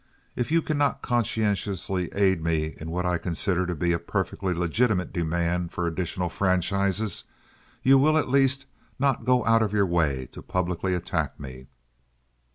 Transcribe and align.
If 0.35 0.51
you 0.51 0.63
cannot 0.63 1.03
conscientiously 1.03 2.09
aid 2.15 2.41
me 2.43 2.73
in 2.79 2.89
what 2.89 3.05
I 3.05 3.19
consider 3.19 3.67
to 3.67 3.75
be 3.75 3.91
a 3.91 3.99
perfectly 3.99 4.51
legitimate 4.51 5.13
demand 5.13 5.73
for 5.73 5.85
additional 5.85 6.27
franchises, 6.27 7.25
you 7.83 7.99
will, 7.99 8.17
at 8.17 8.27
least, 8.27 8.65
not 8.97 9.25
go 9.25 9.45
out 9.45 9.61
of 9.61 9.73
your 9.73 9.85
way 9.85 10.25
to 10.31 10.41
publicly 10.41 10.95
attack 10.95 11.39
me. 11.39 11.67